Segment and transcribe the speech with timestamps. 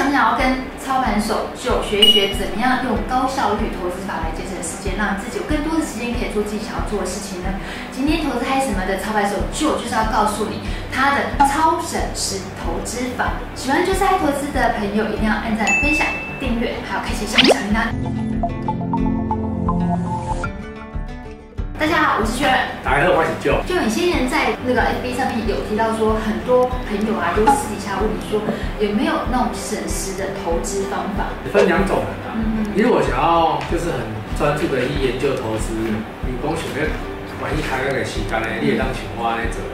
[0.00, 7.48] 想想要跟操盘手就学一学怎么样用高效率投资法来节省时间，让自己有更多的时间可以做自己想要做的事情呢？
[7.92, 13.32] 今天投资嗨什么的操盘手就就是要告诉你他的超省时投资法。
[13.54, 16.06] 喜欢就是爱投资的朋友一定要按赞、分享、
[16.40, 18.79] 订阅，还有开启小铃铛。
[21.80, 22.76] 大家好，我是 Sharon。
[22.84, 23.64] 大家好，我是 Joe。
[23.64, 28.36] 就你先前在那个 FB 上面有提到说，很多朋友啊都私底下问你说，
[28.84, 31.32] 有没有那种省时的投资方法？
[31.48, 32.36] 分两种人啊。
[32.36, 34.04] 嗯，如果想要就是很
[34.36, 35.72] 专注的去研究投资，
[36.28, 36.84] 你光想要
[37.40, 39.64] 万一开那个时间呢，你也当像我来做，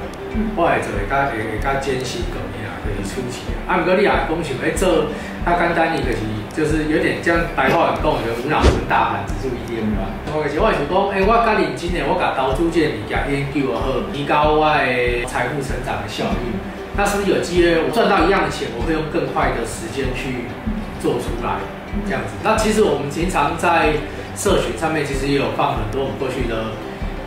[0.55, 2.56] 我来做会较会会较艰辛个咩啊，
[2.87, 3.75] 就是初期啊。
[3.75, 5.11] 啊，不过你也光想要做，
[5.45, 6.23] 它简单一个是。
[6.57, 10.09] 就是有点像白话文讲的无脑跟大盘指数一样嘛。
[10.33, 16.57] 我是我想讲，哎，我较认真的，我甲投资这个物件研究好，提高我的财富成长的效率。
[16.97, 20.49] 那是不是有机会我赚到一样的钱，我会用更快的时间去
[20.97, 21.61] 做出来，
[22.09, 22.41] 这样子。
[22.41, 23.93] 那其实我们经常在
[24.33, 26.73] 社群上面，其实也有放很多我们过去的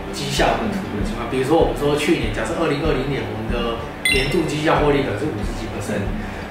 [0.09, 1.30] 绩效的图的情况。
[1.30, 3.78] 比如说我们说去年，假设二零二零年我们的
[4.11, 5.99] 年度绩效获利可能是五十几%。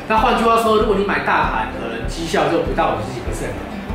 [0.08, 3.48] 那换句话说，如果你买大盘，可能绩效就不到五十几百分。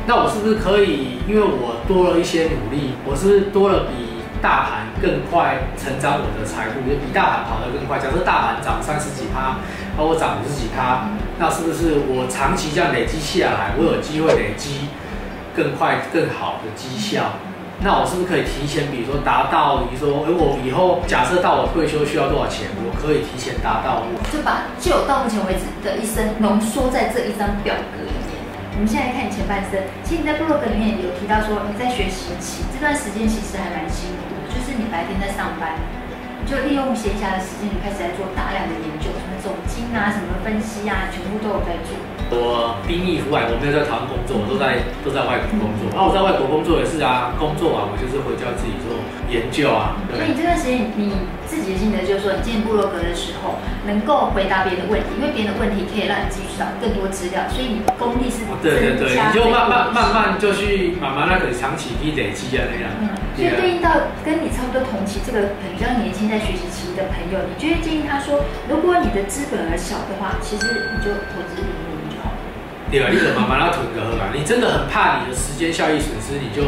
[0.06, 7.98] 那我是不是可以，因为我多了一些努力，我是不是多了比大盘更快成长我的财富，就比大盘跑得更快？
[7.98, 9.56] 假设大盘涨三十几趴，
[9.96, 14.88] 而我涨五十几趴，那是不是我长期这样累积下来，我有机会累积
[15.56, 17.40] 更快、更好的绩效？
[17.82, 24.06] 那我是不是可以提前，比如说达到，比如说，哎，我以后假设到我退休需要多少钱，我可以提前达到。
[24.06, 28.32] 我就把就到目前为止的一生浓缩在这一张表格里面。
[28.74, 35.76] 我们现在看你前半生，其实你在部落格里面有提到说，你在学习期这段时间其实还蛮辛苦的，就是你白天在上班，
[36.40, 41.94] 你就利用闲暇的时间，你开始在做大量的研究，什么总经啊，什么分析啊，全部都有在做。
[42.34, 45.86] 我兵役出来，我没有在台湾工作，我都在都在外国工作。
[45.94, 48.98] 然后我在外国工作也是啊，工作啊，我就是回家自己做
[49.30, 49.94] 研究啊。
[50.10, 51.14] 所以你这段时间你
[51.46, 58.42] 自己的心得就是说，你进部落格的时候能够回答别人的问题，因为别人的问题可以让你汲取到更多资料，所以你的功力是。
[58.60, 62.90] 对对对，你就慢慢慢慢就去慢慢那个长期去累积啊那样。
[63.00, 63.90] 嗯，所以对应到
[64.24, 71.62] 跟你差不多同期这个比较年轻在学习期的朋友，你就会建议他说，如果你的资本而小的话，其实你就投资。
[72.90, 74.30] 对啊，你可慢慢要囤个喝吧。
[74.32, 76.62] 你真的很怕你的时间效益损失，你就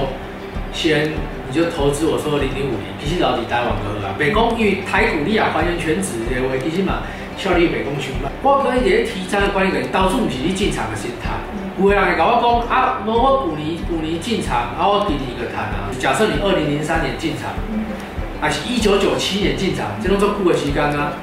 [0.72, 1.12] 先
[1.48, 4.14] 你就投资我说零零五零，其实老底待完个喝啊。
[4.18, 7.02] 北工因为台股利啊还原权值的话，其实嘛
[7.36, 8.32] 效率北工全慢。
[8.42, 11.30] 我可以点提倡的观念，到处不是你进场的心态。
[11.78, 15.92] 有个人会跟我讲啊，我我去年去年进场，啊我给你一个谈啊。
[15.98, 17.52] 假设你二零零三年进场。
[18.38, 21.14] 还是一九九七年进场，这种做酷的时间啊！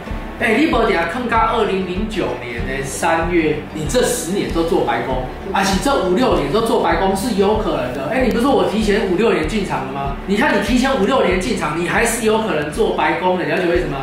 [0.43, 5.23] 哎，你无定坑到二零零九年的三月，你这十年都做白工，
[5.53, 8.09] 而且这五六年都做白工是有可能的。
[8.11, 10.17] 哎，你不是说我提前五六年进场了吗？
[10.27, 13.45] 你看你提前五六年进场，你还是有可能做白工的。
[13.45, 13.95] 了解为什么？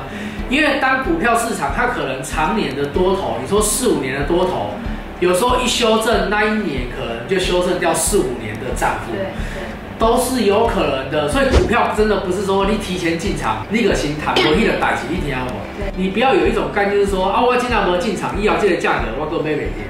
[0.48, 4.70] 因为当股票市场它可能常年的多头，你说四五年的多头，
[5.20, 9.12] 有时候一修正那一年可能就修正掉四五年的涨幅。
[10.00, 15.52] 都是有可能的，所以股票真的不是说你提前进场，你个心谈博弈的代志，一定要我。
[15.94, 19.84] 你不要有一种概念，就是说啊，我今天没进场，医疗界的价格我都没买跌。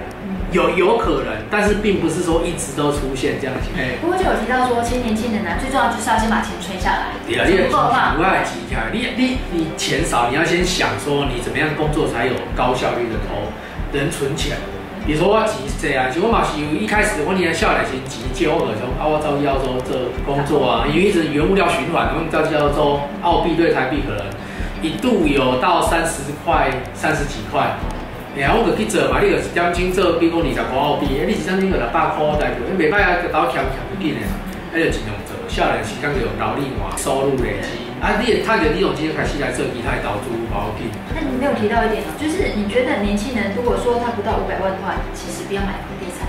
[0.51, 3.79] 有有可能，但是并不是说一直都出现这样的情况。
[4.03, 7.15] 不过就有提到说，其实年轻人呢，最重要就是要先把钱存下来。
[7.23, 8.91] 对啊，你不够的话，不要急开。
[8.91, 13.47] 你你你钱少，你要先想说你怎么样工作才有高效率的投，
[13.95, 14.59] 能存钱。
[15.07, 19.81] 比如说我钱这啊，就我嘛是有一开始我年少来先钱借我个种啊，我早期要做
[20.25, 24.23] 工作啊，因为一直原物料循环，我们早期要做澳币对台币，可能
[24.81, 27.75] 一度有到三十块、三十几块。
[28.37, 34.23] 然后我就去做嘛，你就是点钟做，比如讲二十块澳币，你是点钟个六百块代表，你袂歹啊，就倒欠欠不紧的，
[34.71, 35.35] 那就尽量做。
[35.51, 37.90] 少年时间就有劳力嘛，收入累积。
[38.01, 40.89] 啊，你也他就利用这些开始来做其他的投资，不要紧。
[41.13, 46.25] 那你没有提到一点哦，就是你觉得年轻人如果说他不到五百万的话，其实不要买房地产。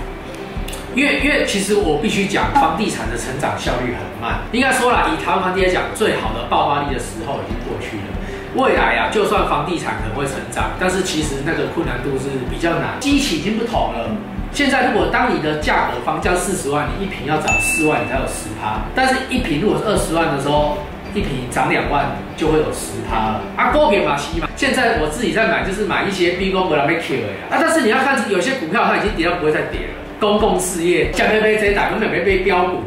[0.92, 4.44] 因为因为其实我必须讲，房地产的成长效率很慢。
[4.52, 8.12] 应该说啦，以台湾房地产讲，最好的爆发力的时候已经过去了。
[8.54, 13.00] 未来啊，就算房地产可能会成长，但是其实那个困难度是比较难。
[13.00, 14.12] 基期已经不同了。
[14.52, 18.84] 现在如果当你的价格房价四十万，你一平要涨四万，你才有十趴。
[18.94, 20.76] 但是一平如果是二十万的时候，
[21.14, 22.06] 一瓶涨两万
[22.36, 24.48] 就会有十趴了啊，股票嘛是嘛。
[24.56, 27.50] 现在我自己在买，就是买一些 B 公股来没 Q 的呀。
[27.50, 29.94] 啊，但是你要看有些股票它已经跌到不会再跌了。
[30.18, 32.82] 公共事业像贝贝这打，根本没被标股，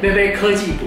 [0.00, 0.86] 没被科技股，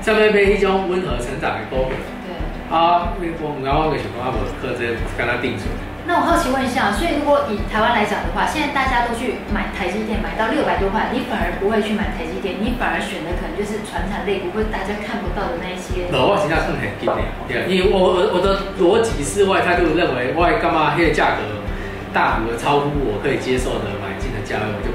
[0.00, 1.94] 像贝贝一种温和成长的股票。
[2.26, 2.76] 对。
[2.76, 4.32] 啊，我们刚刚给小朋友
[4.62, 5.68] 课这跟他定存。
[6.10, 16.10] 那我好奇问一下，所以如果以台湾来讲的话，现在大家都去买台积电，买到六百多块，你反而不会去买台积电，你反而选的可能就是传产类不会大家看不到的那一些。
[16.10, 17.14] 我现在算很低的，
[17.46, 21.46] 对，因为我我我的逻辑是外他就认为，外干嘛黑的价格
[22.10, 24.90] 大幅的超乎我可以接受的买进的价位，我就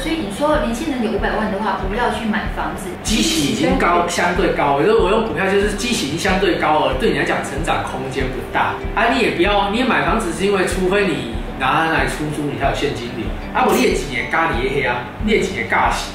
[0.00, 4.76] 所以你说年轻人有五百万的话，不要去买房子，基息已经高，相对高。
[4.76, 8.74] 我说我用股票就是基息已经相对高了，对你来讲成长空间不大。
[8.94, 13.26] 啊，你也不要，你也买房子是因为，除非你拿它来出租，你才有现金流。
[13.52, 16.10] 啊，我列几年咖喱黑啊，列几年尬洗，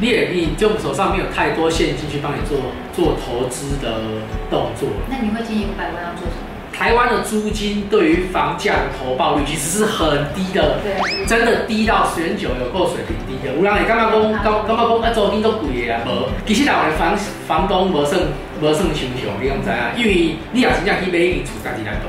[0.00, 4.88] 列你就手上没有太多现金去帮你做做投资的动作。
[5.08, 6.45] 那你会建议五百万要做什么？
[6.78, 13.54] 台湾的租金对于房价的投报率其实是很低的，对，真的低到十元九有够水平低的。
[13.54, 17.16] 有人会感觉讲，刚刚刚讲啊，租金都贵的啊，无，其实台湾的房
[17.48, 18.20] 房东无算
[18.60, 19.92] 无算亲像，你敢知啊？
[19.96, 22.08] 因为你要真正去买一间厝家己来住，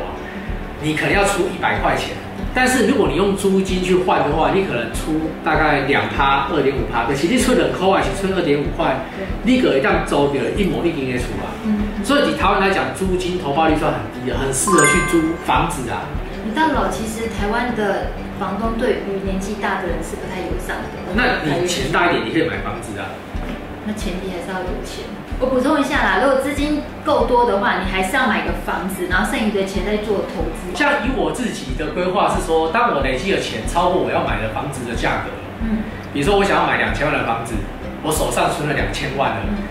[0.81, 2.09] 你可能要出一百块钱。
[2.57, 8.97] 但是如果你用租金去换的话，你可能出大概两趴、二点五趴，可是你出人口啊，是出二点五块，
[9.43, 11.53] 你可以当租掉一模一样的出啊。
[11.69, 16.01] 嗯，所以以台湾来讲，租金投报率算很低的，很适合去租房子啊。
[16.43, 18.09] 你到老，其实台湾的
[18.39, 21.13] 房东对于年纪大的人是不太友善的。
[21.13, 23.13] 那你钱大一点，你可以买房子啊。
[23.85, 25.05] 那前提还是要有钱。
[25.39, 30.73] 我补充一下啦，如果资金够多的话，你还是要买个房子，然后剩余的钱再做投资。
[30.73, 35.29] 像以我自己的规划是说，当我累积的钱超过我要买的房子的价格，
[35.61, 37.53] 嗯，比如说我想要买两千万的房子，
[38.01, 39.61] 我手上存了两千万了，嗯，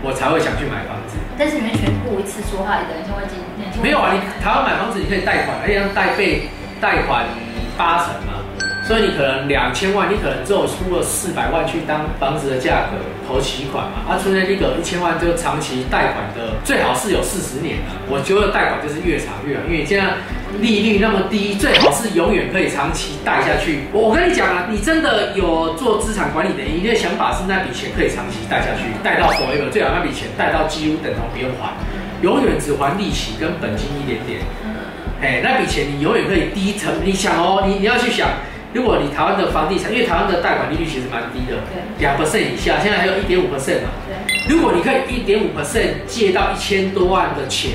[0.00, 1.20] 我才会想去买房子。
[1.36, 3.36] 但是你们全部一次说话，两千万几？
[3.82, 6.48] 没有啊，你台湾买房子你可以贷款，而且要贷备
[6.80, 7.28] 贷款
[7.76, 8.39] 八成嘛。
[8.82, 12.96] 所以你可能两千万，你可能只有出了四百万去当房子的价格
[13.28, 17.92] 投期款嘛，啊，存在那个一千万就长期贷款的，最好是有四十年的。
[18.08, 20.18] 我觉得贷款就是越长越好，因为现在
[20.58, 23.86] 利率那么低，最好是永远可以长期贷下去。
[23.92, 31.70] 我跟你讲啊，你真的有做资产管理的，你的想法是那笔钱可以长期贷下去，贷到 forever，最好那笔钱贷到几乎等同不用还，
[32.22, 34.40] 永远只还利息跟本金一点点。
[35.22, 38.26] 哎，那笔钱你永远可以低成，你想哦，你你要去想。
[38.72, 41.58] 如果你台湾的房地产，因为台湾的贷款利率其实蛮低的，
[41.98, 43.90] 两 percent 以下，现在还有一点五 percent 嘛。
[44.48, 47.72] 如果你可以一点五 percent 借到一千多万的钱，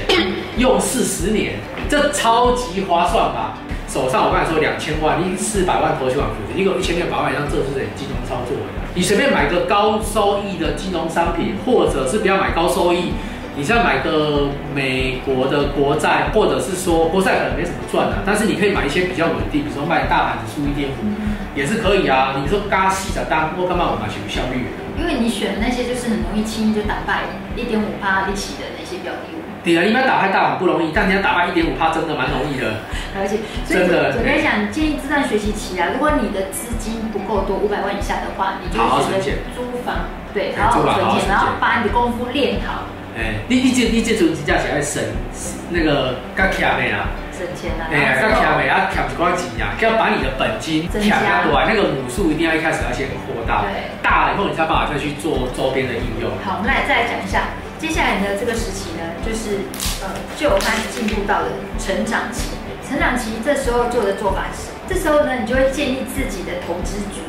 [0.57, 1.55] 用四十年，
[1.89, 3.57] 这超级划算吧？
[3.87, 8.63] 手上我刚才说两千万，你四百万头期款付出，一个一千六百万以上，这是金融操作的。
[8.93, 13.11] 你随便买个高收益的金融商品，或者是不要买高收益。
[13.57, 20.91] 你像买个美国的国债，或者是说国债可能没什么赚的，但是你可以买一些比较稳定，比如说买大盘指数 ETF，
[21.55, 22.35] 也是可以啊。
[22.41, 24.67] 你说嘎细的单，我干嘛我买有效率？
[24.99, 27.23] 因为你选的那些就是很容易轻易就打败
[27.55, 29.39] 一点五趴利息的那些标的物。
[29.63, 32.83] 对啊，一般打败大盘不容易，但你要打败一点五趴真的蛮容易的。
[33.15, 38.75] 而且真的，我跟你讲，建议这段学习期啊，如果你的资金不够多，五百万以下的话，你就
[39.23, 42.83] 选择租房，对，好好存钱，然后把你的功夫练好。
[43.15, 45.01] 哎，你你这你这种真正是爱省
[45.69, 56.29] 那个较欠的啦，省钱啦，哎呀，较欠的啊，欠一寡钱呀，就要把你的本金欠下来，那个母数一定要一开始要先扩大，对，大了以后你才有办法再去做周边的应用。
[56.43, 59.63] 好，我们来再来讲一下，接下来的这个时期呢，就是
[60.03, 61.47] 呃，就开始进入到了
[61.79, 62.51] 成长期，
[62.83, 67.23] 成长期这时候做的做法是，这时候呢，你就会建立自己的投资组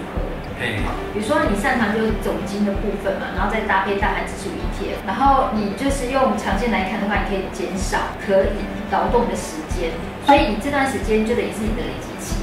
[1.12, 9.92] 比如说你擅长就是总金的部分嘛，然后再搭配大盘指数 ETF，然后你就是用长线来看的话，你可以减少可以劳动的时间，
[10.24, 12.36] 所以你这段时间就等于是你的累积期。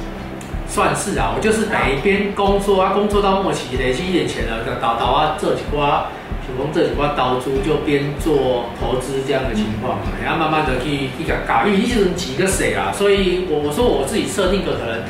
[0.67, 6.05] 算是啊，我就是每一边工作啊，工作到末期累积一点钱了，就倒倒啊这几瓜，
[6.45, 15.01] 手工这几瓜倒租，就边做投资这样的情况嘛，然后慢慢的去去搞，因为一直几个谁啊，所以我我说我自己设定个可能。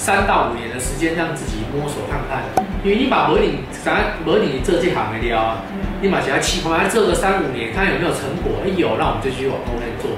[0.00, 2.42] 三到五年的时间，让自己摸索看看。
[2.82, 5.62] 因为你把模拟咱模拟这这行的料啊，
[6.00, 8.64] 你把其他期货做个三五年，看有没有成果。
[8.64, 10.10] 哎有，那我们就继续往后面做。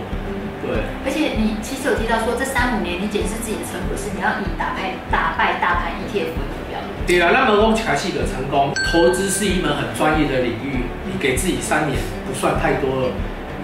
[0.63, 0.79] 对。
[1.03, 6.79] 而且你其实有提到说，这三五年你检视自己的成果是你要以打败打败大盘 ETF 为目标。
[7.03, 8.71] 对啊，那么讲起来是个成功。
[8.95, 13.11] 投资是一门很专业的领域，你给自己三年不算太多了，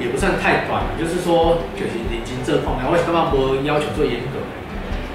[0.03, 0.91] 也不算太短了。
[0.99, 4.43] 就是说，就是认真这方面，我干嘛不要求做严格？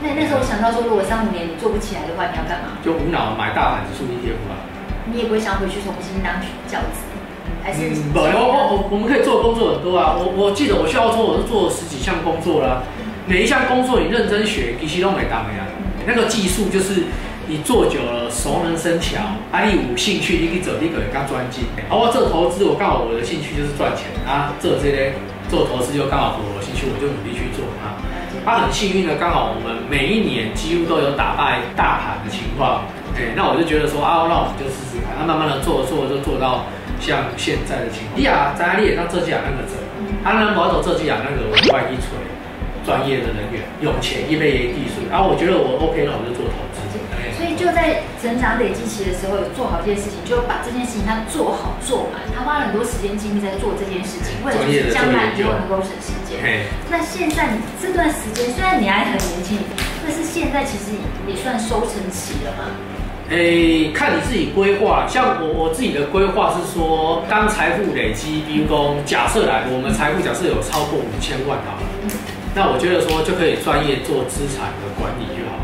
[0.03, 2.75] 那那时候想到说，如果三五年你做不起来的话，你要干嘛？
[2.83, 4.59] 就无脑买大盘指数 ETF 啊。
[5.07, 6.99] 你也不会想回去重新当教职，
[7.63, 7.87] 还是？
[7.87, 10.15] 嗯，不，我我我们可以做的工作很多啊。
[10.19, 12.83] 我我记得我去澳洲，我是做了十几项工作啦。
[13.25, 15.63] 每一项工作你认真学，其实都没当的呀。
[16.05, 17.07] 那个技术就是
[17.47, 19.23] 你做久了，熟能生巧。
[19.51, 21.63] 啊，你有兴趣，你可以走，你可以当专精。
[21.87, 24.51] 啊，我做投资，我刚好我的兴趣就是赚钱啊。
[24.59, 25.15] 做这些
[25.47, 27.95] 做投资就刚好符合我兴趣，我就努力去做啊。
[28.45, 32.83] 他很幸运的，刚好我们每一年几乎都有打败大盘的情况。
[33.15, 35.15] 哎，那我就觉得说啊，那我们就试试看。
[35.17, 36.65] 那慢慢的做做就做到
[36.99, 38.19] 像现在的情况。
[38.19, 39.77] 你啊，在你也当这几啊那个整，
[40.23, 42.19] 他能保走设计啊那个外一锤
[42.83, 45.05] 专业的人员，有钱一杯技术。
[45.09, 46.43] 然后我觉得我 OK 了，我就做
[47.63, 52.19] 就在成长累积期的时候，有做好一件事情，就把这件事情他做好做满。
[52.35, 56.43] 他花了很多时间精力在做这件事情，为了就是将来以后能够省时间。
[56.91, 59.59] 那现在你这段时间虽然你还很年轻，
[60.03, 60.91] 但是现在其实
[61.25, 62.75] 也算收成期了嘛。
[63.29, 65.07] 诶、欸，看你自己规划。
[65.07, 71.87] 像我我自己的规划是说，当财富累积，比如说假设来，我们财富假设有超过五千万好了，
[72.53, 75.63] 那我觉得说就可以专业做资产的管理就好。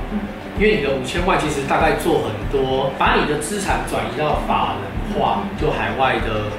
[0.60, 6.52] 因为你的五千万其实大概做很多，把你的资产转移到法人化，就海外的、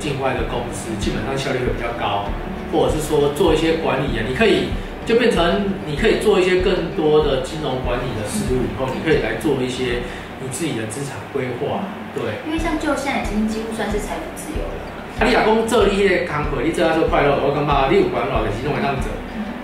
[0.00, 2.24] 境外的公司，基本上效率会比较高，
[2.72, 4.72] 或者是说做一些管理啊，你可以
[5.04, 10.00] 就变成你可以做一些更多的金融管理的事务，以后你可以来做一些
[10.40, 11.84] 你自己的资产规划。
[12.16, 14.80] 对，因为像就现在已经几乎算是财富自由了。
[15.20, 19.12] 啊，你阿公做你些工课，你做阿做快乐，我感觉你有管老的其中会当做。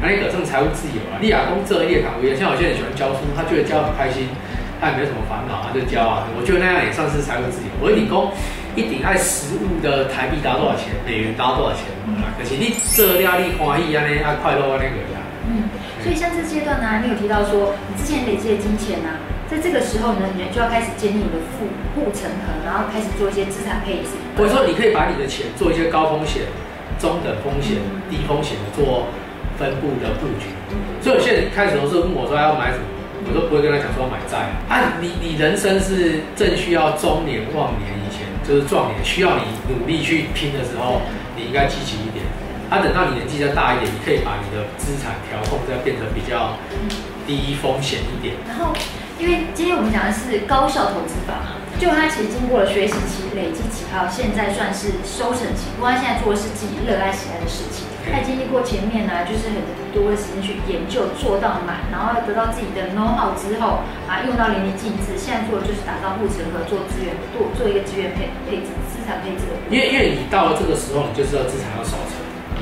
[0.01, 1.19] 那你可挣财务自由啊！
[1.21, 4.31] 你亚工这业行业，像有些人喜欢教书，他觉得教很开心，
[4.79, 6.23] 他也没有什么烦恼，他就教啊。
[6.39, 7.71] 我觉得那样也算是财务自由。
[7.83, 8.31] 我跟你工，
[8.79, 11.91] 一定爱实物的台币达多少钱，美元达多少钱，
[12.39, 15.19] 可是你这压力欢喜啊，那啊快乐啊那个呀。
[15.51, 15.67] 嗯，
[15.99, 19.19] 所以像这阶段呢，你有提到说，你之前累积的金钱呢，
[19.51, 21.67] 在这个时候呢，你就要开始建立你的护
[21.99, 24.15] 护城河，然后开始做一些资产配置。
[24.39, 26.47] 或者说，你可以把你的钱做一些高风险、
[27.03, 29.11] 中等风险、低风险的做。
[29.59, 30.47] 分布的布局，
[31.03, 32.85] 所以有些人开始都是问我说要买什么，
[33.27, 34.95] 我都不会跟他讲说买债啊。
[35.03, 41.03] 你你人生是正需要中年旺年以前，就是壮年需要你努力去拼的时候，
[41.35, 42.25] 你应该积极一点。
[42.71, 46.55] 啊，等到你年纪再大一点，你可以把你的资产调控再变成比较
[47.27, 48.37] 低风险一点。
[48.47, 48.77] 然后，
[49.19, 55.73] 因为今天我们讲的是高效投资法嘛，就他其实经过了学习期、累积期，还有现在算是收成期。
[55.75, 57.88] 不过他现在做的是自己热爱喜爱的事情。
[58.11, 59.61] 他经历过前面呢，就是很
[59.93, 65.17] 多的时间去研究，做到满，然后得到自己的 know how 之后，啊，用到淋漓尽致。
[65.17, 69.55] 现在做的就是打造护城河，做资源，做做一个资源配配置、资产配置的。
[69.69, 72.17] 因为因为你到了这个时候，你就知道资产要守成。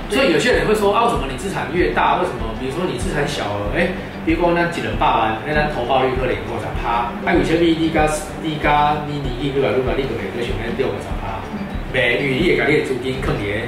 [0.08, 2.46] 所以有些人会说，啊，为什么你资产越大，为什么？
[2.60, 3.90] 比如说你资产小了，哎、欸，
[4.24, 7.10] 比如说那几人八万，那咱投报率可能多少趴？
[7.26, 8.06] 啊，有些比你加
[8.42, 11.42] 你加你你你，如果如果你个每个月那六个十趴，
[11.92, 13.66] 每月你也把你的资金坑里。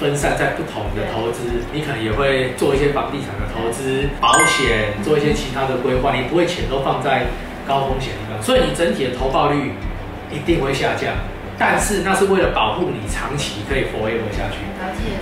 [0.00, 1.42] 分散在不同的投资，
[1.74, 6.16] 你可能也会做一些房地产的投资、保险，做一些其他的规划。
[6.16, 7.26] 你不会钱都放在
[7.68, 9.72] 高风险地方，所以你整体的投报率
[10.32, 11.12] 一定会下降。
[11.58, 14.64] 但是那是为了保护你长期可以 forever 下去，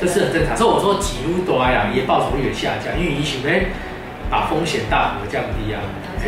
[0.00, 0.56] 这是很正常。
[0.56, 3.58] 所以我说几乎多呀，也报酬率也下降，因为你想要
[4.30, 5.82] 把风险大幅降低啊。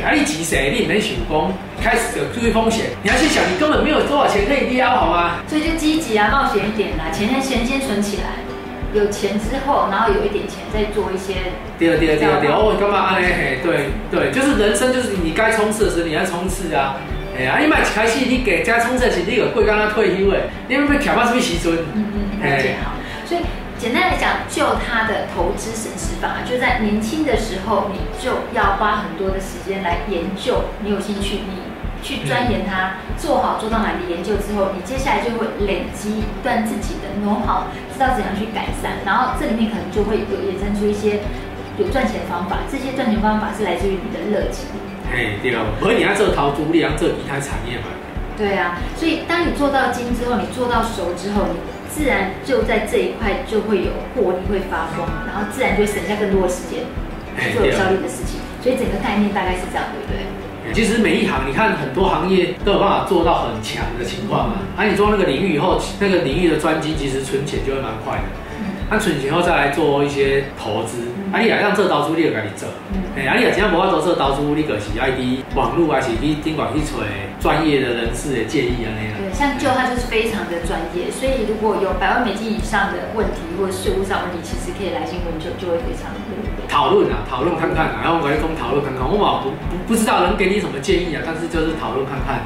[0.05, 0.75] 啊，你急谁？
[0.79, 5.39] 你没想过开始有注意风险，你要去想，你根本没有多少钱可以撩，好吗？
[5.49, 8.39] 所以就积极啊，冒险一点啦，钱先先存起来，
[8.95, 11.35] 有钱之后，然后有一点钱再做一些。
[11.79, 13.17] 第二、第二、第二、第二，哦，干嘛？
[13.17, 16.97] 哎嘿，对对，就是人生，就是你该冲刺的时候，你要冲刺啊。
[17.37, 21.73] 哎呀，你买开始你给家冲刺的时候，你有贵刚刚退休诶，你有没有挑发什么时阵？
[21.95, 22.93] 嗯嗯，了解好。
[23.27, 23.41] 所以。
[23.81, 30.65] 简单来讲，就他的投资省时法，就在年轻的时候，你就要花很多的时间来研究。
[30.85, 31.65] 你有兴趣，你
[32.03, 39.01] 去钻研它，做好做到哪里研究之后，你接下来就会累积一段自己的 know how，知道怎样去改善。
[39.07, 41.21] 然后这里面可能就会有衍生出一些
[41.79, 42.59] 有赚钱的方法。
[42.71, 44.69] 这些赚钱方法是来自于你的热情。
[45.11, 47.89] 哎，对了，所以你要做陶朱，你要做其他产业嘛。
[48.37, 51.80] 对啊，所以当你做到精之后，你做到熟之后，你。
[51.93, 56.85] 自然就在这一块就会有获利会发光，然后自然就会省下更多的时间
[57.53, 58.41] 做有效率的事情。
[58.63, 60.21] 所以整个概念大概是这样，对不对？
[60.73, 64.57] 其实每一行，你看很多行业都有办法做到很强的情况嘛。
[64.77, 68.25] 啊，你做那个领域以后，那个领域的专精，其实存钱就会蛮快的。
[68.91, 70.99] 那存钱后再来做一些投资，
[71.33, 72.69] 啊，你来让这刀猪你就赶紧做。
[73.17, 76.99] 哎，啊，你也只要不要做这刀猪，你可是爱滴网络还是滴顶管去找
[77.41, 79.30] 专业的人士的建议啊那样。
[79.41, 86.21] 对，像就他就是非常的专业，所以如果有百万美金以上的问题或者税务上问题，其实可以来信问就就会非常的
[86.69, 89.01] 讨论啊，讨论看看啊，然后我来跟讨论看看。
[89.01, 92.45] 我嘛不不不知道能给你什么建议啊，但是就是讨论看看。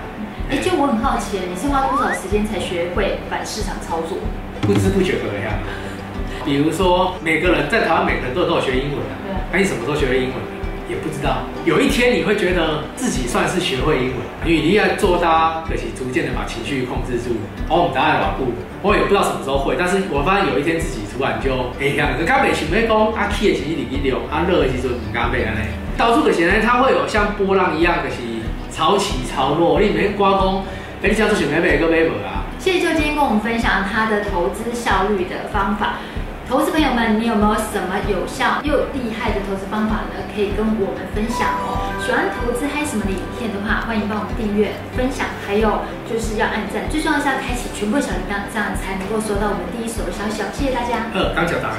[0.48, 4.16] 哎，就我很好奇，你是花多少时间才学会反市场操作？
[4.62, 5.58] 不知不觉的呀。
[6.44, 9.12] 比如说，每个人在台湾，每个人都都有学英文的。
[9.50, 10.36] 那你什么时候学会英文？
[10.88, 17.36] 也不知道，有一天你会觉得自己算是学会英文，因为你要做到，可是逐渐的把情绪控制住。
[17.68, 25.64] 哦，我们答案牢固，我也不知道什么时候会，但是我发现有一天自己突然就哎呀，就刚袂想要讲啊起的时候入去溜，啊热的时候唔敢买安尼。
[25.96, 28.16] 到处的时候它会有像波浪一样的是
[28.70, 30.60] 潮起潮落，你免挂讲，
[31.00, 32.44] 哎，你这样子想要买个买无啊？
[32.58, 35.96] 谢谢就今天跟我们分享他的投资效率的方法。
[36.48, 40.20] 投资朋友们，你有没有什么有效又厉害的投资方法呢？
[40.34, 41.88] 可以跟我们分享哦。
[42.04, 50.42] 喜欢投资嗨什么的影片的话，欢迎帮我们订阅、分享，还有就是要按赞，最重要是要开启全部小铃铛，这样才能够收到我们第一手的消息。
[50.52, 51.08] 谢谢大家。
[51.14, 51.72] 呃，刚讲大